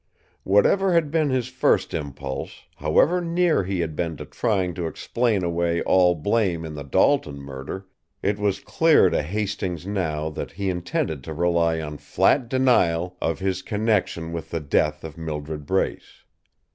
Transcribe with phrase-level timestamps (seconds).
[0.41, 5.43] Whatever had been his first impulse, however near he had been to trying to explain
[5.43, 7.85] away all blame in the Dalton murder,
[8.23, 13.37] it was clear to Hastings now that he intended to rely on flat denial of
[13.37, 16.23] his connection with the death of Mildred Brace.